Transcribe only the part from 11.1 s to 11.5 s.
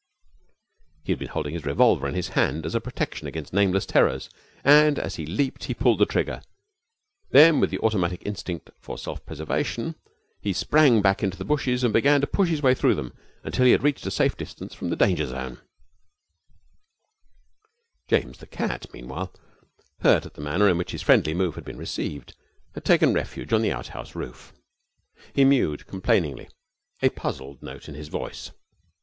into the